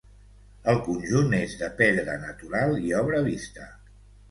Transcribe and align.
El 0.71 0.79
conjunt 0.87 1.35
és 1.41 1.53
de 1.61 1.69
pedra 1.83 2.17
natural 2.25 2.75
i 2.89 2.99
obra 3.03 3.23
vista. 3.31 3.71